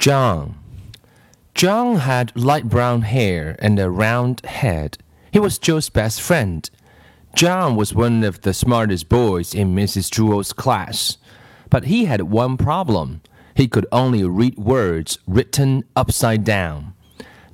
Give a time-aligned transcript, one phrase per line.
[0.00, 0.54] John.
[1.54, 4.96] John had light brown hair and a round head.
[5.30, 6.68] He was Joe's best friend.
[7.34, 10.10] John was one of the smartest boys in Mrs.
[10.10, 11.18] Jewls's class.
[11.68, 13.20] But he had one problem.
[13.54, 16.94] He could only read words written upside down.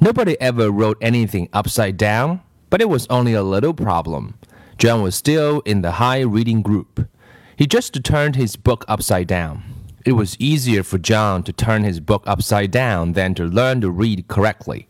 [0.00, 4.38] Nobody ever wrote anything upside down, but it was only a little problem.
[4.78, 7.08] John was still in the high reading group.
[7.56, 9.75] He just turned his book upside down.
[10.06, 13.90] It was easier for John to turn his book upside down than to learn to
[13.90, 14.88] read correctly.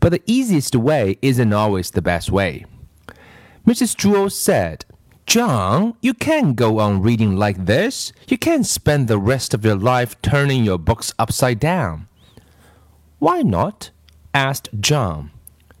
[0.00, 2.66] But the easiest way isn't always the best way.
[3.66, 3.96] Mrs.
[3.96, 4.84] Jewell said,
[5.26, 8.12] John, you can't go on reading like this.
[8.28, 12.06] You can't spend the rest of your life turning your books upside down.
[13.18, 13.92] Why not?
[14.34, 15.30] asked John.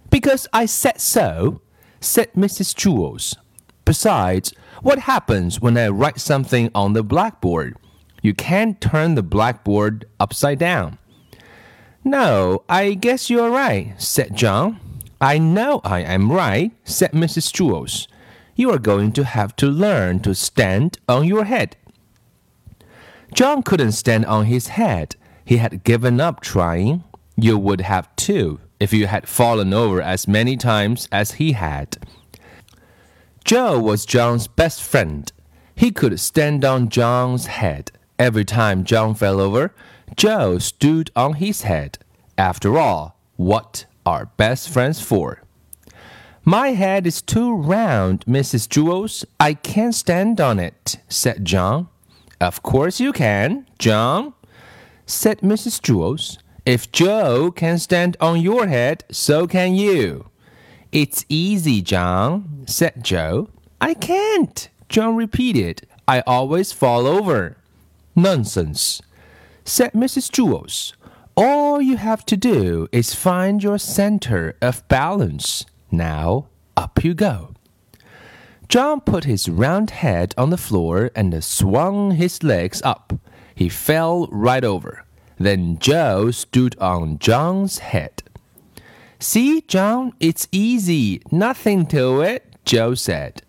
[0.08, 1.60] Because I said so,
[2.00, 2.74] said Mrs.
[2.74, 3.36] Jewls.
[3.84, 7.76] Besides, what happens when I write something on the blackboard?
[8.24, 10.96] You can't turn the blackboard upside down.
[12.02, 14.80] No, I guess you're right, said John.
[15.20, 17.52] I know I am right, said Mrs.
[17.52, 18.08] Jewls.
[18.56, 21.76] You are going to have to learn to stand on your head.
[23.34, 25.16] John couldn't stand on his head.
[25.44, 27.04] He had given up trying.
[27.36, 31.98] You would have too if you had fallen over as many times as he had.
[33.44, 35.30] Joe was John's best friend.
[35.74, 37.92] He could stand on John's head.
[38.18, 39.74] Every time John fell over,
[40.16, 41.98] Joe stood on his head.
[42.38, 45.42] After all, what are best friends for?
[46.44, 48.68] My head is too round, Mrs.
[48.68, 49.24] Jewls.
[49.40, 51.88] I can't stand on it, said John.
[52.40, 54.34] Of course you can, John,
[55.06, 55.80] said Mrs.
[55.80, 56.38] Jewls.
[56.66, 60.28] If Joe can stand on your head, so can you.
[60.92, 63.48] It's easy, John, said Joe.
[63.80, 65.86] I can't, John repeated.
[66.06, 67.56] I always fall over.
[68.14, 69.02] Nonsense,
[69.64, 70.30] said Mrs.
[70.30, 70.94] Jewls.
[71.36, 75.64] All you have to do is find your center of balance.
[75.90, 77.54] Now, up you go.
[78.68, 83.12] John put his round head on the floor and swung his legs up.
[83.54, 85.04] He fell right over.
[85.38, 88.22] Then Joe stood on John's head.
[89.18, 91.20] See, John, it's easy.
[91.30, 93.42] Nothing to it, Joe said.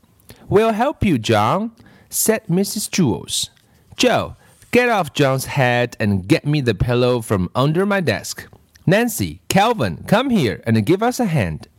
[0.49, 1.71] We'll help you, John,
[2.09, 2.89] said Mrs.
[2.89, 3.49] Jewls.
[3.97, 4.35] Joe,
[4.75, 8.45] get off John's head and get me the pillow from under my desk.
[8.85, 11.69] Nancy, Calvin, come here and give us a hand.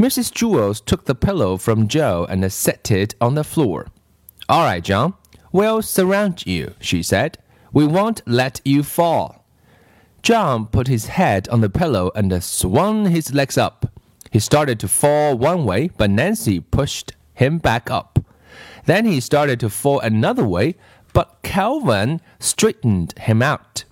[0.00, 0.32] Mrs.
[0.32, 3.86] Jewls took the pillow from Joe and set it on the floor.
[4.48, 5.14] All right, John,
[5.52, 7.38] we'll surround you, she said.
[7.72, 9.44] We won't let you fall.
[10.22, 13.86] John put his head on the pillow and swung his legs up.
[14.32, 18.18] He started to fall one way, but Nancy pushed him back up.
[18.86, 20.74] Then he started to fall another way,
[21.12, 23.84] but Calvin straightened him out.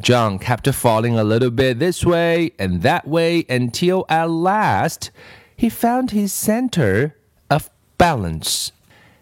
[0.00, 5.10] John kept falling a little bit this way and that way until at last
[5.56, 7.16] he found his center
[7.48, 8.72] of balance.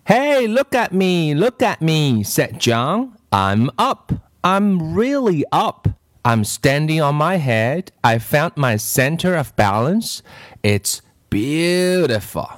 [0.06, 3.16] Hey, look at me, look at me, said John.
[3.30, 4.12] I'm up.
[4.42, 5.88] I'm really up.
[6.24, 7.92] I'm standing on my head.
[8.02, 10.22] I found my center of balance.
[10.62, 12.48] It's beautiful.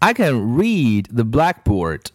[0.00, 2.10] I can read the blackboard.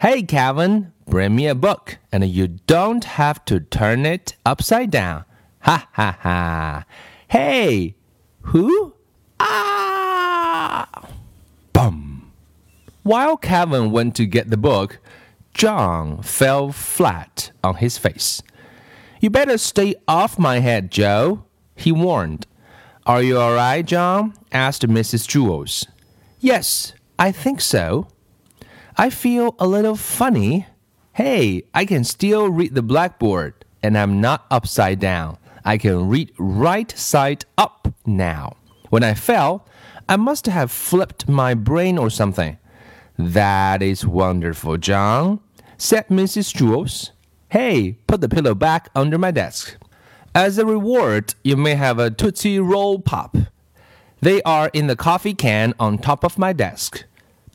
[0.00, 5.22] Hey, Calvin, bring me a book, and you don't have to turn it upside down.
[5.60, 6.86] Ha ha ha.
[7.28, 7.96] Hey,
[8.40, 8.94] who?
[9.38, 10.88] Ah!
[11.74, 12.32] Bum.
[13.02, 15.00] While Kevin went to get the book,
[15.52, 18.42] John fell flat on his face.
[19.20, 21.44] You better stay off my head, Joe,
[21.76, 22.46] he warned.
[23.04, 24.32] Are you all right, John?
[24.50, 25.28] asked Mrs.
[25.28, 25.86] Jewls.
[26.40, 28.08] Yes, I think so.
[28.96, 30.68] I feel a little funny.
[31.14, 35.36] Hey, I can still read the blackboard, and I'm not upside down.
[35.62, 38.56] I can read right side up now.
[38.88, 39.66] When I fell,
[40.08, 42.56] I must have flipped my brain or something.
[43.18, 45.40] That is wonderful, John,
[45.76, 46.54] said Mrs.
[46.54, 47.10] Jewls.
[47.50, 49.76] Hey, put the pillow back under my desk.
[50.34, 53.36] As a reward, you may have a Tootsie Roll Pop.
[54.22, 57.04] They are in the coffee can on top of my desk.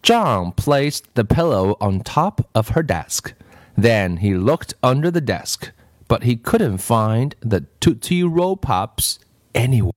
[0.03, 3.33] John placed the pillow on top of her desk.
[3.77, 5.71] Then he looked under the desk,
[6.07, 9.19] but he couldn't find the Tootsie Roll Pops
[9.53, 9.96] anywhere.